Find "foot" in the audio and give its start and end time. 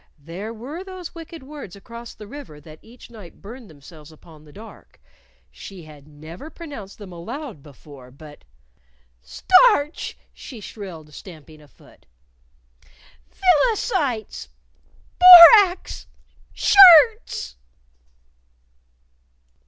11.67-12.07